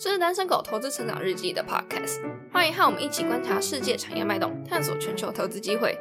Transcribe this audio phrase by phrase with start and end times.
[0.00, 5.98] 这是单身狗投资成长日记的 podcast，欢迎和我们一起观察世界产业脉动，探索全球投资机会。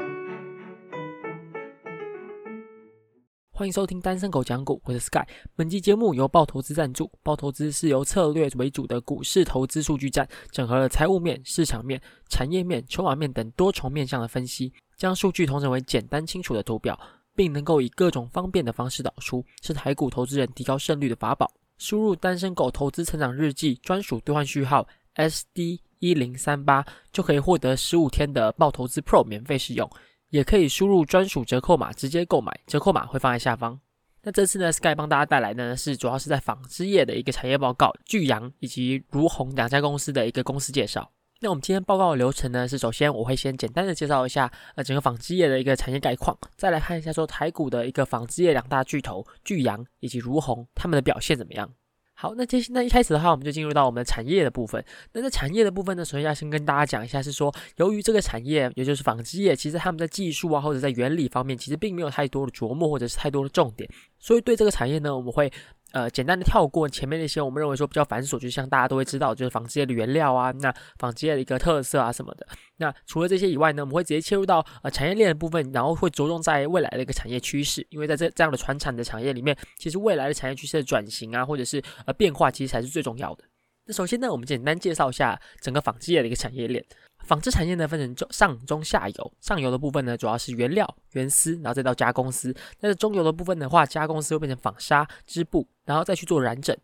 [3.52, 5.26] 欢迎收听单身狗讲股，我是 Sky。
[5.56, 17.00] 本期节目由报投资赞助，报投资是由策略为主的股市投资数据站，整合了财务面、市场面、产业面、筹码面等多重面向的分析，将数据统整为简单清楚的图表，
[17.36, 21.52] 并能够以各种方便的方式导出，是台股投资人提高胜率的法宝。
[21.78, 29.90] 输入单身狗投资成长日记专属兑换序号 SD 一零三八，就可以获得十五天的爆投资 Pro 免费使用。
[30.30, 33.80] 也可以输入专属折扣码直接购买，折扣码会放在下方。
[34.24, 41.10] 那这次呢，Sky 帮大家带来的呢是主要是在纺织业的一个产业报告，巨阳以及如虹两家公司的一个公司介绍。
[41.40, 51.70] 那我们今天报告的流程呢是，首先我会先简单的介绍一下呃整个纺织业的一个产业概况，再来看一下说台股的一个纺织业两大巨头巨阳以及如虹他们的表现怎么样。
[52.16, 54.84] 好，那接那一开始的话，我们就进入到我们的产业的部分。
[55.14, 63.88] 那在产业的部分呢，首先要先跟大家讲一下，是说由于这个产业，也就是纺织业，其实他们在技术啊或者在原理方面，其实并没有太多的琢磨或者是太多的重点，
[64.18, 65.54] 所以对这个产业呢，我们会。
[65.94, 72.46] 呃，简单的跳过前面那些，我们认为说比较繁琐，就像大家都会知道，就是纺织业的原料啊，那纺织业的一个特色啊什么的。
[72.78, 83.44] 那除了这些以外呢，我们会直接切入到呃产业链的部分，然后会着重在未来的一个产业趋势，因为在这这样的传产的产业里面，其实未来的产业趋势的转型啊，或者是呃变化，其实才是最重要的。
[83.88, 86.84] 那首先呢，我们简单介绍一下整个纺织业的一个产业链。
[87.24, 92.56] 纺织产业呢分成中上中下游，上游的部分呢主要是原料、原丝，然后再到加工丝。
[92.82, 96.76] 那中游的部分的话，加工丝会变成纺纱、织布，然后再去做染整。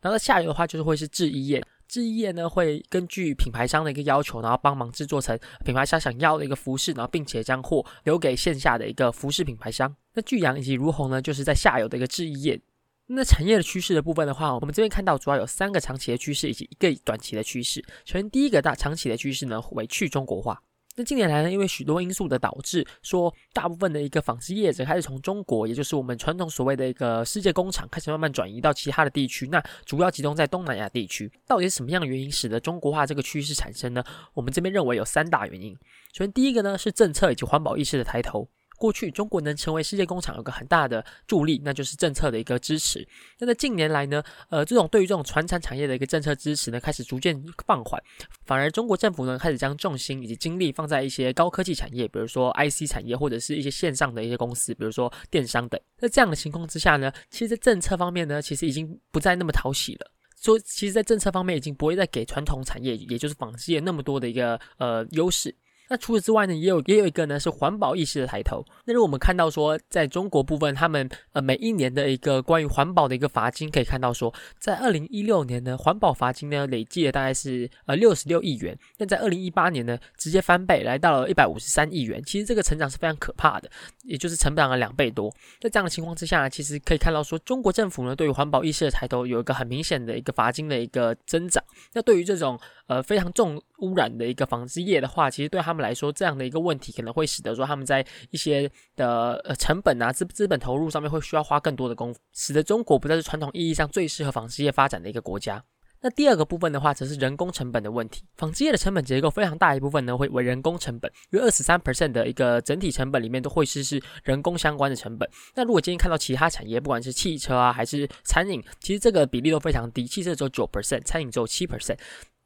[0.00, 9.94] 然后下游的话就是会是制衣业，制衣业呢会根据品牌商的一个要求，然后帮忙制作成品牌商想要的一个服饰，然后并且将货留给线下的一个服饰品牌商。
[10.14, 12.60] 那巨阳以及如虹呢，就是在下游的一个制衣业。
[13.06, 17.84] 那产业的趋势的部分的话，我们这边看到主要有三个长期的趋势以及一个短期的趋势。
[18.06, 20.62] 首先，第一个大长期的趋势呢为去中国化。
[20.96, 29.48] 那近年来呢，因为许多因素的导致，说大部分的一个纺织业者开始从中国，也就是我们传统所谓的一个世界工厂，开始慢慢转移到其他的地区。
[29.48, 31.30] 那主要集中在东南亚地区。
[31.46, 34.02] 到底是什么样的原因使得中国化这个趋势产生呢？
[34.34, 35.76] 我们这边认为有三大原因。
[36.12, 38.48] 首先，第一个呢是政策以及环保意识的抬头。
[38.76, 43.06] 过去中国能成为世界工厂有个很大的助力，那就是政策的一个支持。
[43.38, 48.02] 那在近年来呢，呃，这种对于这种传产产业的一个政策支持呢，开始逐渐放缓，
[48.44, 55.80] 反而中国政府呢开始将重心以及精力放在一些高科技产业，比如说 IC 产业或者是一些线上的一些公司，比如说电商等。
[56.00, 60.10] 那这样的情况之下呢，其实在政策方面呢，其实已经不再那么讨喜了。
[60.40, 65.54] 说其实，在政策方面已经不会再给传统产业，也就是纺织业那么多的一个呃优势。
[65.88, 68.64] 那除此之外呢，也有也有一个呢是环保意识的抬头。
[68.86, 78.76] 那如果我们看到说，在中国部分，他们呃每一年的一个关于环保的一个罚金，可以看到说，在二零一六年呢，环保罚金呢累计了大概是呃六十六亿元。
[78.98, 82.22] 那在二零一八年呢，直接翻倍，来到了一百五十三亿元。
[82.24, 83.70] 其实这个成长是非常可怕的，
[84.04, 85.30] 也就是成长了两倍多。
[85.60, 91.62] 在这样的情况之下呢，其实可以看到说，中国政府呢对于环保意识的抬头有一个很明显的一个罚金的一个增长。
[91.92, 105.64] 那对于这种呃非常重污染的一个纺织业的话，其实对他们来说，这样的一个问题可能会使得说他们在一些的呃成本啊资资本投入上面会需要花更多的功夫，使得中国不再是传统意义上最适合纺织业发展的一个国家。
[106.00, 108.24] 那第二个部分的话，则是人工成本的问题。
[108.36, 115.26] 纺织业的成本结构非常大一部分呢，会为人工成本，约二十三 percent 的一个整体成本里面都会是是人工相关的成本。
[115.54, 121.96] 那如果今天看到其他产业，不管是汽车啊还是餐饮，其实这个比例都非常低，汽车只有九 percent，餐饮只有七 percent。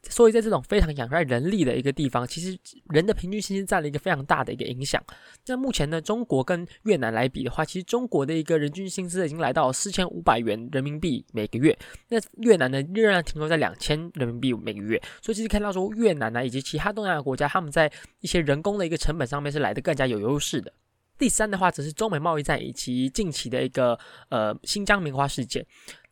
[0.08, 2.58] 所以在这种非常仰赖人力的一个地方，其实
[2.88, 5.02] 人的平均薪资占了一个非常大的一个影响。
[5.46, 11.76] 那目前呢，中国跟越南来比的话，其实中国的一个人均薪资已经来到四千五百元人民币每个月，
[12.08, 15.00] 那越南呢仍然停留在两千人民币每个月。
[15.22, 17.90] 所以其实看到说越南呢以及其他东南亚国家，他们在
[18.20, 20.72] 一些人工的一个成本上面是来的更加有优势的。
[21.18, 23.98] 第三的话，则是中美贸易战以及近期的一个
[24.28, 25.66] 呃新疆棉花事件。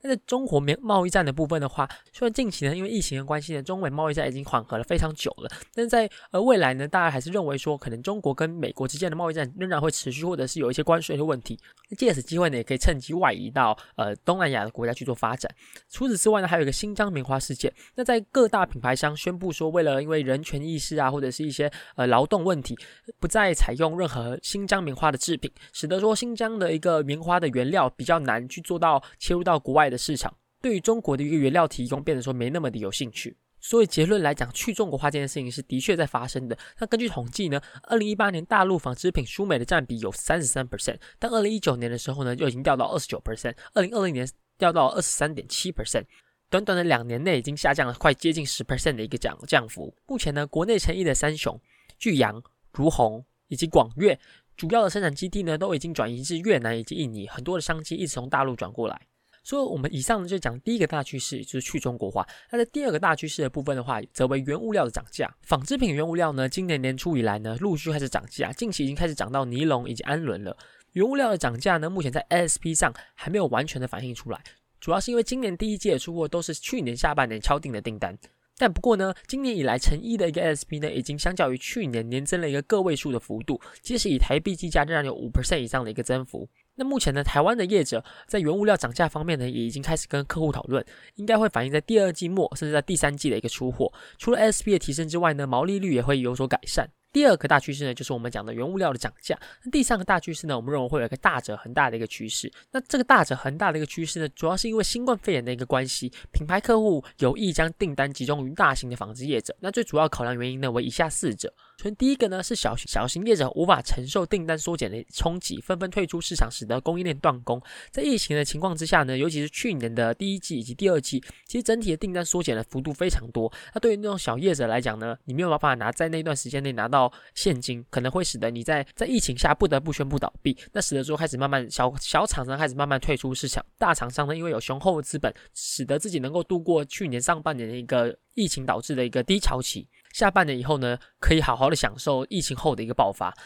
[0.06, 11.58] 在中国棉贸易战的部分的话，虽然近期呢，因为疫情的关系呢，中美贸易战已经缓和了非常久了，但是在呃未来呢，大家还是认为说，可能中国跟美国之间的贸易战仍然会持续，或者是有一些关税的问题。
[11.96, 15.50] 借此机会呢，也可以趁机外移到呃东南亚的国家去做发展。
[15.88, 17.72] 除此之外呢，还有一个新疆棉花事件。
[17.94, 22.76] 那在各大品牌商宣布说，为了因为人权意识啊，或者是一些呃劳动问题，
[23.20, 30.34] 不再采用任何新疆棉花的制品，使得说新疆的一个棉花的原料比较难去做到切入到国外的市场。
[30.60, 36.58] 对于中国的一个原料提供，变得说没那么的有兴趣，所以结论来讲，去中国化这件事情是的确在发生的。
[36.78, 44.28] 那根据统计呢，二零一八年大陆纺织品输美的占比有三十三 percent，但二零一九年的时候呢，就已经掉到二十九 percent，二零二零年
[44.58, 46.04] 掉到二十三点七 percent。
[46.48, 49.94] 短短的两年内已经下降了快接近十 percent 的一个降降幅。
[50.06, 51.60] 目前呢，国内成衣的三雄
[51.98, 54.18] 巨阳、如虹以及广越，
[54.56, 59.00] 主要的生产基地呢都已经转移至越南以及印尼，很多的商机一直从大陆转过来。
[59.46, 62.26] 所以，我们以上呢就讲第一个大趋势，就是去中国化。
[62.50, 65.32] 那在第二个大趋势的部分的话，则为原物料的涨价。
[65.42, 70.56] 纺织品原物料呢，今年年初以来呢，陆续开始涨价，近期已经开始涨到尼龙以及氨纶了。
[70.94, 74.42] 原物料的涨价呢，目前在 ASP 上还没有完全的反映出来，
[74.80, 78.18] 主要是因为今年第一季的出货都是去年下半年敲定的订单。
[78.58, 86.48] 但不过呢，今年以来成衣的一个 ASP 呢，已经相较于去年年增了一个个位数的幅度，即使以台币计价，仍然有五 percent 以上的一个增幅。
[86.76, 90.84] 那目前呢，台湾的业者在原物料涨价方面呢，也已经开始跟客户讨论，
[91.16, 93.92] 应该会反映在第二季末，甚至在第三季的一个出货。
[94.18, 96.88] 除了 SP 的提升之外呢，毛利率也会有所改善。
[97.12, 99.38] 第二个大趋势呢，就是我们讲的原物料的涨价。
[99.64, 102.52] 那第三个大趋势呢，我们认为会有一个大者恒大的一个趋势。
[102.72, 109.56] 那这个大者恒大的一个趋势呢，主要是因为新冠肺炎的一个关系，品牌客户有意将订单集中于大型的纺织业者。
[109.60, 111.54] 那最主要考量原因呢，为以下四者。
[111.76, 117.60] 首先，第一个呢是小小型业者无法承受订单缩减的冲击，纷纷退出市场，使得供应链断供。
[117.90, 123.52] 在疫情的情况之下呢，尤其是去年的第一季以及第二季，其实整体的订单缩减的幅度非常多。
[123.74, 130.56] 那对于那种小业者来讲呢，你没有办法拿在那段时间内拿到现金，可能会使得你在在疫情下不得不宣布倒闭。
[130.72, 139.86] 那使得说开始慢慢小小厂商开始慢慢退出市场，大厂商呢因为有雄厚的资本，使得自己能够度过去年上半年的一个疫情导致的一个低潮期。
[140.16, 143.36] 下半年以后呢，可以好好的享受疫情后的一个爆发。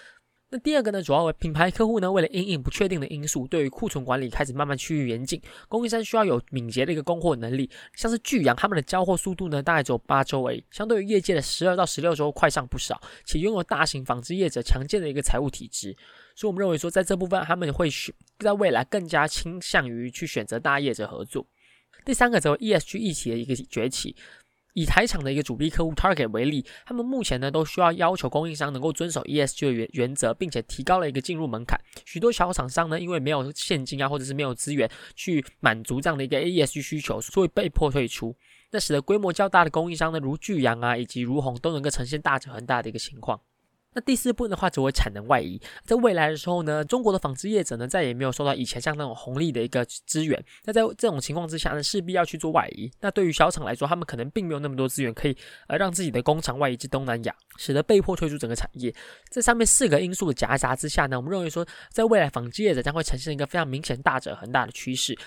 [0.50, 5.43] 那第二个呢，主要为品牌客户呢，为了因应不确定的因素，对于库存管理开始慢慢趋于严谨。
[5.69, 15.96] 供应商需要有敏捷的一个供货能力，像是巨阳他们的交货速度呢，大概只有八周而已，相对于业界的十二到十六周快上不少，且拥有大型纺织业者强健的一个财务体制。
[16.37, 21.44] 所以我们认为说，在这部分他们会选在未来更加倾向于去选择大业者合作。
[22.05, 24.16] 第三个则为 ESG 一起的一个崛起。
[24.75, 31.81] 以台厂的一个主力客户 Target 为例，他们目前呢都需要要求供应商能够遵守 ESG 的原原则，并且提高了一个进入门槛。
[32.05, 38.37] 许多小厂商呢，因为没有现金啊，或者是没有资源去满足这样的一个 ESG 需求，所以被迫退出。
[38.72, 43.40] 那使得规模较大的供应商呢，如巨阳啊，以及如虹都能够呈现大者恒大的一个情况。
[43.92, 45.60] 那第四步的话，则为产能外移。
[45.84, 50.42] 在未来的时候呢，中国的纺织业者呢，再也没有受到以前像那种红利的一个资源。
[50.64, 52.90] 那在这种情况之下呢，势必要去做外移。
[53.00, 58.94] 那对于小厂来说，他们可能并没有那么多资源可以呃让自己的工厂外移至东南亚，使得被迫退出整个产业。
[59.28, 65.19] 这上面四个因素的夹杂之下呢，我们认为说，在未来纺织业者将会呈现一个非常明显大者恒大的趋势。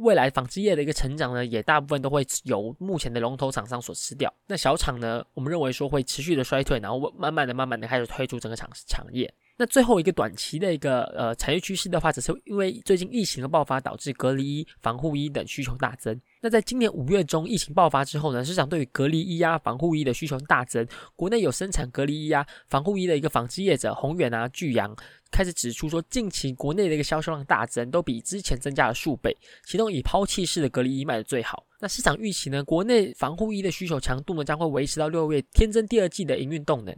[0.00, 4.32] 未来纺织业的一个成长呢，也大部分都会由目前的龙头厂商所吃掉。
[4.46, 9.32] 那小厂呢，我们认为说会持续的衰退，然后慢慢的、慢慢的开始退出整个厂产业。
[9.60, 16.18] 那最后一个短期的一个呃产业趋势的话，只是因为最近疫情的爆发，导致隔离衣、防护衣等需求大增。
[16.40, 20.88] 那在今年五月中疫情爆发之后呢，市场对于隔离衣啊、防护衣的需求大增。
[21.14, 24.96] 国内有生产隔离衣啊、防护衣的一个纺织业者宏远啊、巨阳
[25.30, 29.36] 开始指出说，近期国内的一个销售量大增，都比之前增加了数倍。
[29.66, 31.66] 其中以抛弃式的隔离衣卖的最好。
[31.80, 36.96] 那市场预期呢，国内防护衣的需求强度呢，将会维持到六月，天增第二季的营运动能。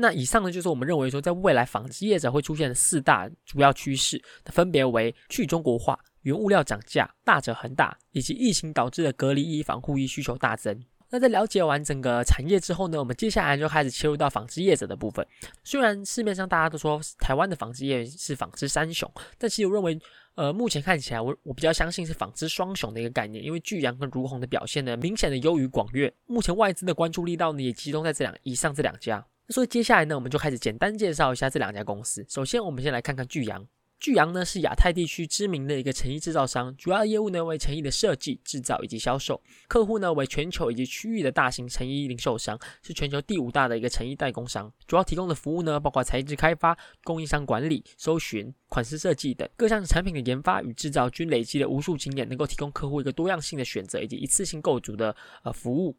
[0.00, 10.80] 那以上呢，就是我们认为说，在未来纺织业者会出现的四大主要趋势，分别为去中国化、原物料涨价、大者恒大，以及疫情导致的隔离衣、防护衣需求大增。
[11.10, 15.26] 那在了解完整个产业之后呢，我们接下来就开始切入到纺织业者的部分。
[15.64, 19.98] 虽然市面上大家都说台湾的纺织业是纺织三雄，但其实我认为，
[20.34, 26.12] 呃，目前看起来，我我比较相信是纺织双雄的一个概念，因为巨阳跟如虹的表现呢，明显的优于广越。
[26.26, 29.26] 目前外资的关注力道呢，也集中在这两以上这两家。
[29.48, 32.24] 所以接下来呢，我们就开始简单介绍一下这两家公司。
[32.28, 33.66] 首先，我们先来看看巨阳。
[33.98, 39.42] 巨阳呢是亚太地区知名的一个成衣制造商，主要业务呢为成衣的设计、制造以及销售。
[39.66, 44.72] 客户呢为全球以及区域的大型成衣零售商，是全球第五大的一个成衣代工商。
[44.86, 55.96] 主要提供的服务呢包括材质开发、供应商管理、搜寻、款式设计等各项产品的研发与制造，均累积了无数经验，能够提供客户一个多样性的选择以及一次性构筑的呃服务。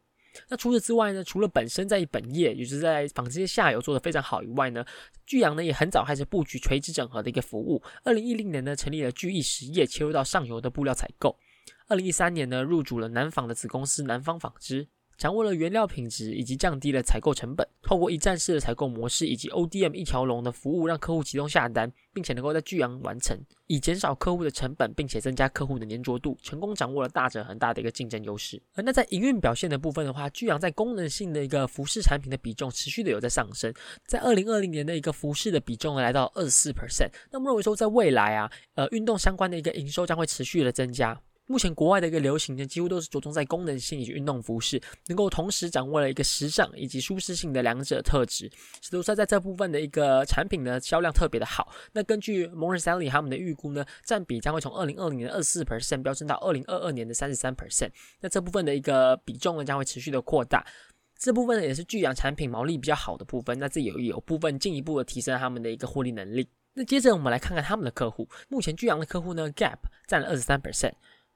[0.48, 1.24] 那除此之外呢？
[1.24, 4.84] 除了本身在本业，也就是在纺织业下游做的非常好以外呢，
[5.26, 7.82] 巨阳呢也很早开始布局垂直整合的一个服务。
[8.04, 11.36] 二零一零年呢，成立了巨亿实业，切入到上游的布料采购。
[11.88, 14.88] 二零一三年呢，入主了南纺的子公司南方纺织。
[15.20, 28.58] 掌握了原料品质以及降低了采购成本，透过一站式的采购模式以及 ODM 一条龙的服务，让客户集中下单，并且能够在巨阳完成，以减少客户的成本，并且增加客户的粘着度，成功掌握了大者很大的一个竞争优势。
[28.72, 33.70] 而那在营运表现的部分的话，巨阳在功能性的一个服饰产品的比重持续的有在上升，
[34.06, 37.10] 在二零二零年的一个服饰的比重呢来到二十四 percent。
[37.30, 41.20] 那么认为说在未来啊，呃，运动相关的一个营收将会持续的增加。
[41.50, 48.48] 目前国外的一个流行呢，几乎都是着重在功能性以及运动服饰，能够同时掌握了一个时尚以及舒适性的两者特质，
[48.80, 51.72] 使得说在这部分的一个产品呢销量特别的好。
[51.92, 57.90] 那根据 Morgan Stanley 他们的预估呢，占比将会从二零二零年的二十四 percent 飙升到二零二二年的三十三 percent。
[58.20, 60.64] 那这部分的一个比重呢，将会持续的扩大。
[61.18, 63.58] 这部分呢，也是巨阳产品毛利比较好的部分。
[63.58, 66.48] 那这有有部分进一步的提升他们的一个获利能力。
[66.74, 70.92] 那接着我们来看看他们的客户，目前巨阳的客户呢，Gap 占了二十三 percent。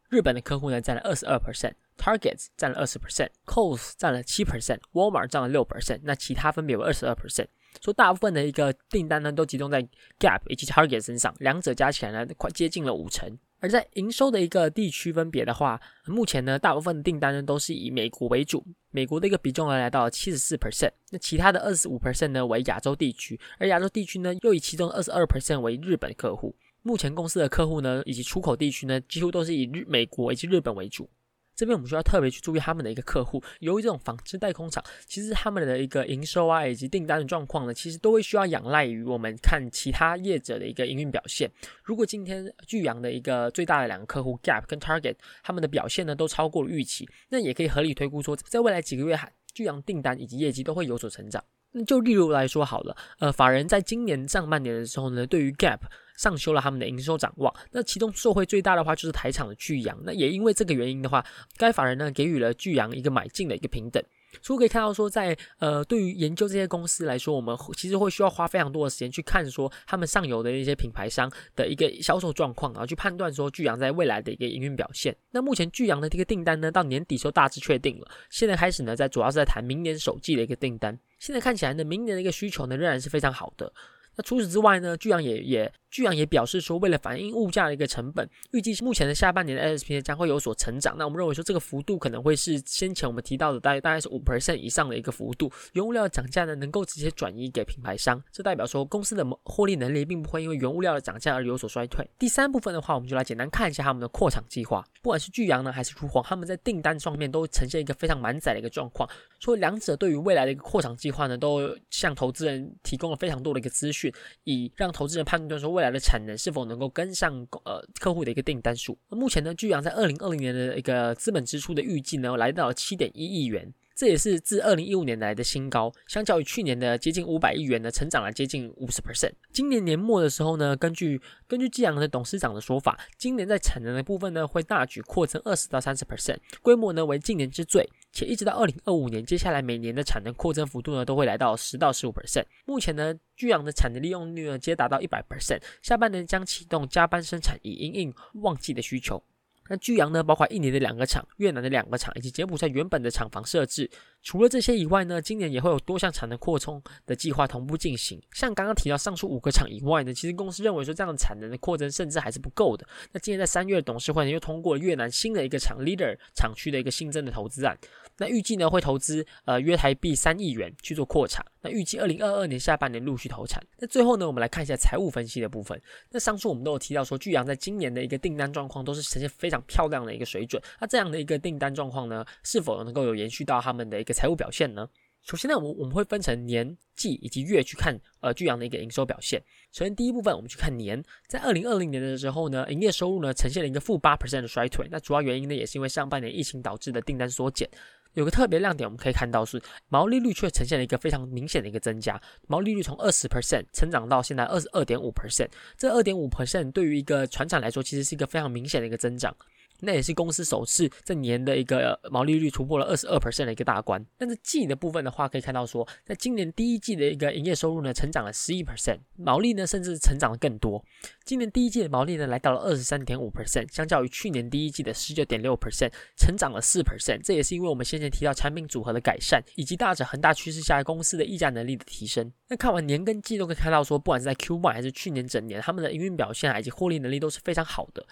[0.09, 7.47] 日本的客户呢占了二十二 percent，Target 占了二十 percent，Coles 占了七 percent，Walmart 占了六 percent，那其他分别为二十二 percent。
[7.83, 9.83] 说大部分的一个订单呢都集中在
[10.21, 13.37] Gap 以及 Target 身上，两者加起来呢快接近了五成。
[13.59, 26.55] 而在营收的一个地区分别的话，目前呢大部分的订单呢都是以美国为主，美国的一个比重呢来到七十四 percent，那其他的二十五 percent 呢为亚洲地区，而亚洲地区呢又以其中二十二 percent 为日本客户。
[26.87, 31.09] 目前公司的客户呢，以及出口地区呢，几乎都是以日、美国以及日本为主。
[31.57, 33.43] 这边我们需要特别去注意他们的一个客户。
[33.61, 41.51] 由于这种纺织代工厂，其实他们的一个营收啊，以及订单的状况呢，其实都会需要仰赖于我们看其他业者的一个营运表现。
[41.83, 49.19] 如果今天巨阳的一个最大的两个客户 Gap 跟 Target 他们的表现呢，都超过了预期，那也可以合理推估说，在未来几个月，
[49.55, 51.43] 巨阳订单以及业绩都会有所成长。
[51.77, 55.81] 那就例如来说好了，呃，法人在今年上半年的时候呢，对于 Gap
[56.17, 57.53] 上修了他们的营收展望。
[57.73, 59.99] 那其中受惠最大的话就是台场的巨阳。
[60.05, 61.27] 那也因为这个原因的话，
[61.57, 64.01] 该法人呢给予了巨阳一个买进的一个平等。
[64.43, 75.17] 所以可以看到说，在呃，对于研究这些公司来说，我们其实会需要花非常多的时间去看说他们上游的一些品牌商的一个销售状况，然后去判断说巨阳在未来的一个营运表现。
[75.31, 78.09] 那目前巨阳的这个订单呢，到年底就大致确定了。
[78.31, 80.99] 现在开始呢，在主要是在谈明年首季的一个订单。
[81.19, 83.73] 现在看起来呢，明年的一个需求呢，仍然是非常好的。
[84.17, 90.97] 那除此之外呢，巨阳也也巨阳也表示说，为了反映物价的一个成本，预计目前的下半年的 S P 将会有所成长。
[90.99, 95.49] 那我们认为说，这个幅度可能会是先前我们提到的大概大概是五 percent 以上的一个幅度。
[95.75, 102.05] 原物料的涨价呢，能够直接转移给品牌商，这代表说公司的获利能力并不会因为原物料的涨价而有所衰退。
[102.19, 104.85] 第三部分的话，我们就来简单看一下他们的扩厂计划。
[105.01, 109.09] 不管是巨阳呢，还是如黄，他们在订单上面都呈现一个非常满载的一个状况。
[109.39, 118.99] 所以两者对于未来的一个扩厂计划呢，都向投资人提供了非常多的一个资讯，以让投资人判断说未来的产能是否能够跟上呃客户的一个订单数。
[119.11, 123.73] 目前呢，巨阳在二零二零年的一个资本支出的预计呢，来到了七点一亿元。
[123.97, 129.31] 这也是自二零一五年来的新高，相较于去年的接近五百亿元呢，成长了接近五十 percent。
[129.53, 142.45] 今年年末的时候呢，根据根据济阳的董事长的说法，今年在产能的部分呢，会大举扩增二十到三十 percent，规模呢为近年之最，且一直到二零二五年，接下来每年的产能扩增幅度呢，都会来到十到十五 percent。
[142.65, 149.21] 目前呢，巨阳的产能利用率呢，皆达到一百 percent，下半年将启动加班生产，以应应旺季的需求。
[149.69, 153.91] 那巨阳呢，包括印尼的两个厂、越南的两个厂，以及柬埔寨原本的厂房设置。
[154.25, 158.19] 除了这些以外呢，今年也会有多项产能扩充的计划同步进行。
[158.33, 162.89] 像刚刚提到上述五个厂以外呢，其实公司认为说这样的产能的扩增甚至还是不够的。
[163.13, 167.79] 那今年在三月董事会呢又通过了越南新的一个厂 Leader 厂区的一个新增的投资案。
[168.17, 171.45] 那预计呢会投资呃约台币三亿元去做扩产。
[171.61, 173.63] 那预计二零二二年下半年陆续投产。
[173.79, 175.79] 那最后呢，我们来看一下财务分析的部分。
[176.11, 180.63] 那上述我们都有提到说，巨阳在今年的一个订单状况都是呈现非常漂亮的一个水准。
[180.81, 184.89] 那这样的一个订单状况呢，是否能够有延续到他们的一个财务表现呢？
[185.23, 189.43] 首先呢，我我们会分成年、季以及月去看呃巨阳的一个营收表现。
[189.73, 194.87] 首先第一部分，我们去看年，在二零二零年的时候呢，营业收入呢呈现了一个负八 percent 的衰退。
[194.91, 197.67] 那主要原因呢，也是因为上半年疫情导致的订单缩减。
[198.13, 209.35] 有个特别亮点，我们可以看到是毛利率却呈现了一个非常明显的一个增加，毛利率从二十 percent 成长到现在二十二点五 percent，这二点五 percent 对于一个船厂来说，其实是一个非常明显的一个增长。
[209.81, 214.05] 那也是公司首次这年的一个毛利率突破了二十二 percent 的一个大关。
[214.17, 220.85] 但是季的部分的话，可以看到说，在今年第一季的一个营业收入呢，成长了十一 percent，毛利呢甚至成长了更多。
[221.25, 227.21] 今年第一季的毛利呢，来到了二十三点五 percent，相较于去年第一季的十九点六 percent，成长了四 percent。
[227.23, 232.33] 这也是因为我们先前提到产品组合的改善，以及大者恒大趋势下公司的溢价能力的提升。
[232.49, 238.05] 那看完年跟季都可以看到说，不管是在 Q one 还是去年整年，他们的营运表现以及获利能力都是非常好的。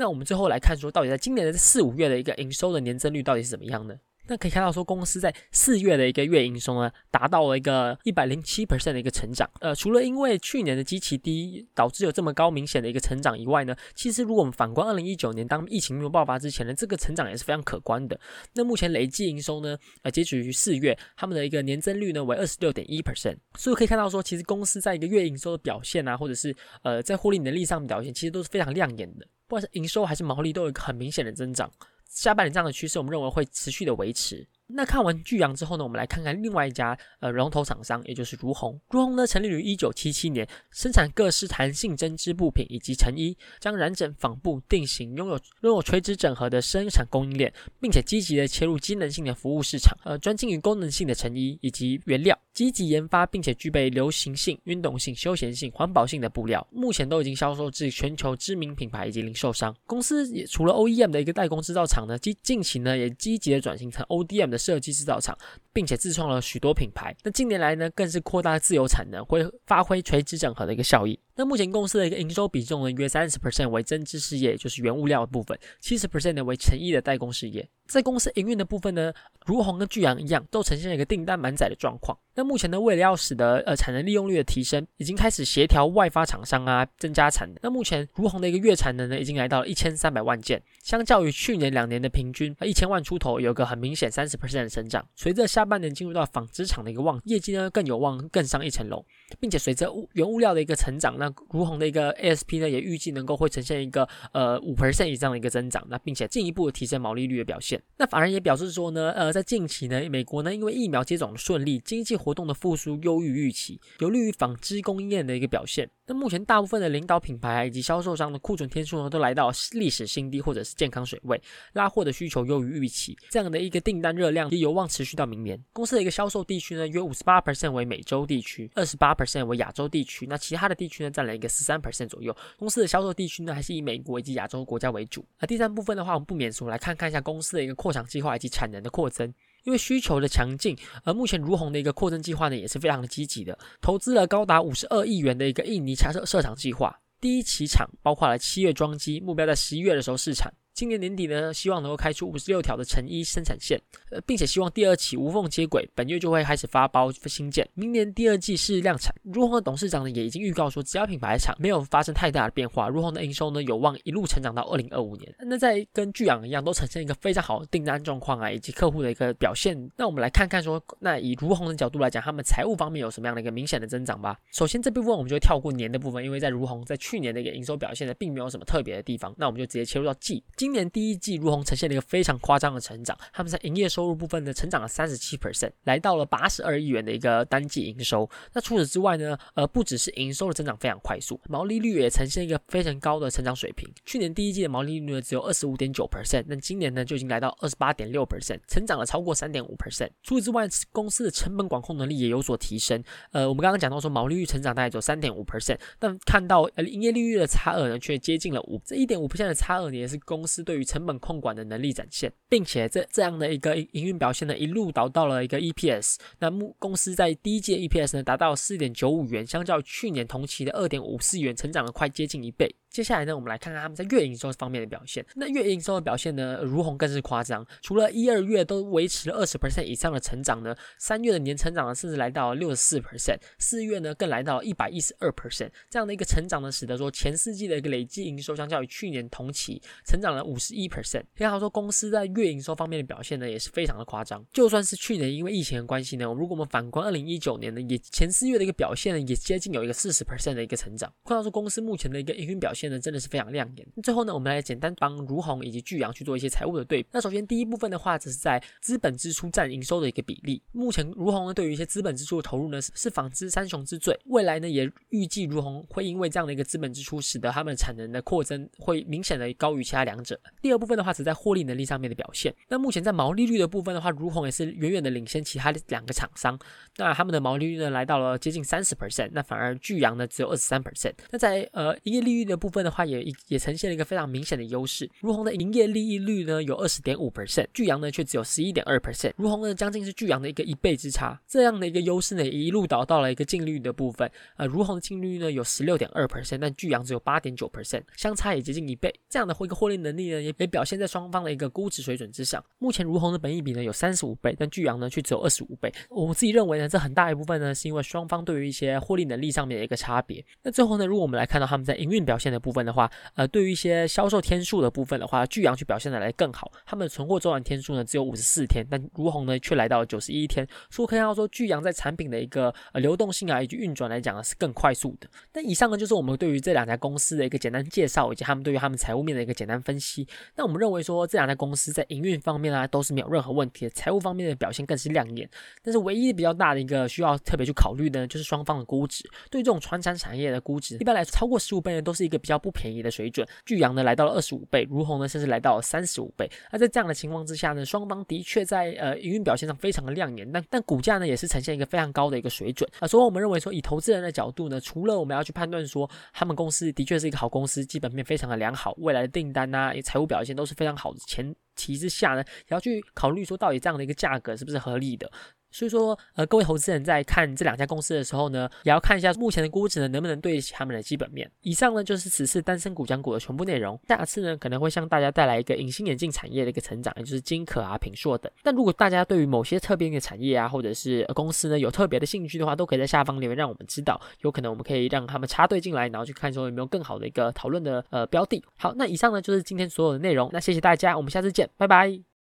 [0.00, 3.94] 那我们最后来看说，到底在今年的四五月的一个营收的年增率到底是怎么样呢？
[4.28, 9.46] 那可以看到说，公司在四月的一个月营收呢，达到了一个一百零七 percent 的一个成长。
[9.60, 18.18] 呃，除了因为去年的基期低导致有这么高明显的一个成长以外呢，其实如果我们反观二零一九年当疫情没有爆发之前呢，这个成长也是非常可观的。
[18.54, 23.36] 那目前累计营收呢，呃，截止于四月，他们的一个年增率呢为二十六点一 percent。
[23.58, 29.26] 所以可以看到说，其实公司在一个月营收的表现啊，或者是呃在获利能力上表现，其实都是非常亮眼的。
[29.50, 31.68] 不管是营收还是毛利都有一个很明显的增长。
[32.08, 34.46] 下半年这样的趋势，我们认为会持续的维持。
[34.72, 38.78] 那看完巨阳之后呢，我们来看看另外一家呃龙头厂商，也就是如虹。
[38.90, 59.74] 如虹呢成立于一九七七年，生产各式弹性针织布品以及成衣，将染整、纺布、定型，拥有拥有垂直整合的生产供应链，并且积极的切入机能性的服务市场，呃，专精于功能性的成衣以及原料，积极研发并且具备流行性、运动性、休闲性、环保性的布料，目前都已经销售至全球知名品牌以及零售商。
[59.84, 64.59] 公司也除了 OEM 的一个代工制造厂呢，近近期呢也积极的转型成 ODM 的。
[64.60, 65.36] 设计制造厂，
[65.72, 67.14] 并且自创了许多品牌。
[67.22, 71.18] 那近年来呢，更是扩大自由产能，会发挥垂直整合的一个效益。
[71.36, 77.66] 那目前公司的一个营收比重呢，约三十 percent 为针织事业，就是原物料的部分；七十 percent 呢为成衣的代工事业。
[77.86, 79.12] 在公司营运的部分呢，
[79.46, 82.16] 如虹跟巨阳一样，都呈现了一个订单满载的状况。
[82.34, 87.56] 那目前呢，为了要使得呃产能利用率的提升，已经开始协调外发厂商啊，增加产能。
[87.62, 95.04] 那目前如虹的一个月产能呢，已经来到了一千三百万件，相较于去年两年的平均一千万出头，有个很明显三十 percent 的增长。
[95.16, 99.04] 随着下下半年进入到纺织厂的一个旺业绩呢，更有望更上一层楼，
[99.38, 107.78] 并且随着物原物料的一个成长，那如虹的一个 ASP 呢，也预计能够会呈现一个呃五 percent 以上的一个增长，那并且进一步提升毛利率的表现。
[107.98, 115.90] 那反而也表示说呢，呃，在近期呢，美国呢，因为疫苗接种顺利，经济活动的复苏优于预期，有利于纺织供应链的一个表现。
[116.10, 121.40] 那目前大部分的领导品牌以及销售商的库存天数呢，都来到历史新低或者是健康水位，
[121.74, 125.56] 拉货的需求优于预期，这样的一个订单热量也有望持续到明年。
[125.72, 132.36] 公司的一个销售地区呢，约五十八 percent 为美洲地区，二十八 percent 为亚洲地区，那其他的地区呢，占了一个十三 percent 左右。
[132.58, 135.24] 公司的销售地区呢，还是以美国以及亚洲国家为主。
[135.38, 139.32] 而第三部分的话，我们不免俗来看看一下公司的一个扩厂计划以及产能的扩增。
[139.64, 150.52] 因为需求的强劲，而目前如虹的一个扩增计划呢，也是非常的积极的，投资了高达五十二亿元的一个印尼查设设厂计划，第一期厂包括了七月装机，目标在十一月的时候试产。
[150.80, 153.78] 今年年底呢，希望能够开出五十六条的成衣生产线，
[154.10, 159.14] 呃，并且希望第二期无缝接轨，本月就会开始发包新件，明年第二季是量产。
[159.24, 165.30] 如虹的董事长呢，也已经预告说，只要品牌厂没有发生太大的变化，如虹的营收呢，有望一路成长到二零二五年。
[165.40, 169.76] 那在跟巨阳一样，都呈现一个非常好的订单状况啊，以及客户的一个表现。
[169.98, 174.38] 那我们来看看说，那以如虹的角度来讲，他们财务方面有什么样的一个明显的增长吧？
[174.50, 179.34] 首先这部分我们就跳过年的部分，因为在如虹在去年的一个营收表现呢，并没有什么特别的地方。
[179.36, 188.30] 那我们就直接切入到季，今今年第一季如虹呈现了一个非常夸张的成长，他们在营业收入部分呢，成长了三十七 percent，来到了八十二亿元的一个单季营收。
[188.52, 193.92] 那除此之外呢，呃，不只是营收的增长非常快速，毛利率也呈现一个非常高的成长水平。
[194.04, 200.10] 去年第一季的毛利率呢只有二十五点九 percent，那今年呢就已经来到二十八点六 percent，成长了超过三点五 percent。
[200.22, 203.02] 除此之外，公司的成本管控能力也有所提升。
[203.32, 216.16] 呃，我们刚刚讲到说毛利率成长大概只有三点五 percent，但看到呃营业利率的差额呢却接近了五，这一点五 percent 的差额呢也是公司对于成本控管的能力展现，并且这这样的一个营运表现呢，一路导到了一个 EPS。
[216.38, 222.74] 那目公司在第一届 EPS 呢达到四点九五元，相较去年同期的二点五四元，成长了快接近一倍。
[222.90, 225.24] 接下来呢，我们来看看他们在月营收方面的表现。
[225.36, 241.22] 那月营收的表现呢，如虹更是夸张，除了一二月都维持了二十 percent 以上的成长呢，三月的年成长呢，甚至来到六十四 percent，四月呢更来到一百一十二 percent，这样的一个成长呢，使得说前四季的一个累计营收相较于去年同期成长了五十一 percent。
[241.38, 244.44] 可以说公司在月营收方面的表现呢，也是非常的夸张。
[244.52, 251.12] 就算是去年因为疫情的关系呢，如果我们反观二零一九年呢，也前四月的一个表现呢，也接近有一个四十 percent 的一个成长。
[251.24, 253.86] 看到说公司目前的一个营运表现现在，真的是非常亮眼。
[254.02, 257.08] 最后呢，我们来简单帮如虹以及巨阳去做一些财务的对比。
[257.12, 260.62] 那首先第一部分的话，只是在资本支出占营收的一个比例。
[260.72, 264.18] 目前如虹呢，对于一些资本支出的投入呢，是纺织三雄之最。
[264.26, 270.40] 未来呢，也预计如虹会因为这样的一个资本支出，使得他们产能的扩增会明显的高于其他两者。
[270.62, 272.54] 第二部分的话，只在获利能力上面的表现。
[272.68, 276.58] 那目前在毛利率的部分的话，如虹也是远远的领先其他两个厂商。
[276.96, 279.30] 那他们的毛利率呢，来到了接近三十 percent。
[279.32, 281.12] 那反而巨阳呢，只有二十三 percent。
[281.30, 285.10] 那在呃营业利率的部分的话，也也呈现了一个非常明显的优势。
[285.20, 289.32] 如虹的营业利率呢有二十点五 percent，巨阳呢却只有十一点二 percent。
[289.36, 291.40] 如虹呢将近是巨阳的一个一倍之差。
[291.46, 294.30] 这样的一个优势呢，一路导到了一个净利率的部分。
[294.56, 299.12] 呃，如虹的净利率呢有十六点二 percent，但巨阳只有八点九 percent，相差也接近一倍。
[299.28, 302.64] 这样的一个获利能力呢，也也表现在双方的一个估值水准之上。
[302.78, 305.92] 目前如虹的本益比呢有三十五倍，但巨阳呢却只有二十五倍。
[306.10, 310.44] 我自己认为呢，这很大一部分呢是因为双方对于一些获利能力上面的一个差别。
[310.62, 316.70] 那最后呢，如果我们来看到他们在营运表现的部分的话，呃，对于一些销售天数的部分的话，巨阳去表现的来更好。
[316.84, 320.66] 他们的存货周转天数呢只有五十四天，但如虹呢却来到了九十一天。
[320.90, 325.28] 所以可以看到说，巨阳在产品的一个呃流动性啊以及运转来讲呢是更快速的。
[325.54, 330.26] 那以上呢就是我们对于这两家公司的一个简单介绍，以及他们对于他们财务面的一个简单分析。
[330.56, 335.48] 那我们认为说这两家公司在营运方面啊都是没有任何问题的，财务方面的表现更是亮眼。
[335.82, 339.28] 但是唯一比较大的一个需要特别去考虑的呢，就是双方的估值。
[339.50, 343.46] 对于这种传产产业的估值，一般来说超过十五倍呢，都是一个比较不便宜的水准。
[343.64, 346.50] 巨阳呢来到了二十五倍，如虹呢甚至来到了三十五倍。
[346.70, 353.08] 那在这样的情况之下呢，双方的确在呃营运表现上非常的亮眼，但但股价呢也是呈现一个非常高的一个水准啊。
[353.08, 365.30] 所以我们认为说，以投资人的角度呢，除了我们要去判断说他们公司的确是一个好公司，基本面非常的良好，未来的订单呐、财务表现都是非常好的前提之下呢，也要去考虑说到底这样的一个价格是不是合理的。
[365.70, 371.50] 所以说，呃，各位投资人在看这两家公司的时候呢，也要看一下目前的估值呢能不能对得起他们的基本面。
[371.62, 373.98] 以上呢就是此次单身股讲股的全部内容。
[374.08, 378.50] 下次呢可能会向大家带来一个隐形眼镜产业的一个成长，也就是金可啊、品硕等。
[378.62, 388.62] 但如果大家对于某些特别的产业啊，或者是公司呢有特别的兴趣的话，都可以在下方留言让我们知道，有可能我们可以让他们插队进来，然后去看说有没有更好的一个讨论的呃标的。
[388.76, 390.50] 好，那以上呢就是今天所有的内容。
[390.52, 392.29] 那谢谢大家，我们下次见，拜拜。